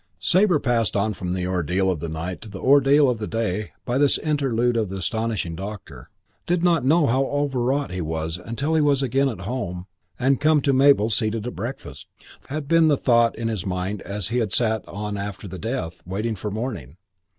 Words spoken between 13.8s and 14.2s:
as he walked had been the thought in his mind